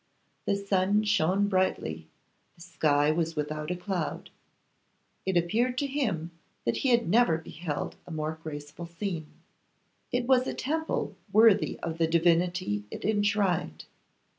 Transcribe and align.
The 0.47 0.55
sun 0.55 1.03
shone 1.03 1.47
brightly, 1.47 2.07
the 2.55 2.61
sky 2.61 3.11
was 3.11 3.35
without 3.35 3.69
a 3.69 3.75
cloud; 3.75 4.31
it 5.27 5.37
appeared 5.37 5.77
to 5.77 5.85
him 5.85 6.31
that 6.65 6.77
he 6.77 6.89
had 6.89 7.07
never 7.07 7.37
beheld 7.37 7.97
a 8.07 8.11
more 8.11 8.39
graceful 8.41 8.87
scene. 8.87 9.27
It 10.11 10.25
was 10.25 10.47
a 10.47 10.55
temple 10.55 11.15
worthy 11.31 11.79
of 11.81 11.99
the 11.99 12.07
divinity 12.07 12.83
it 12.89 13.05
enshrined. 13.05 13.85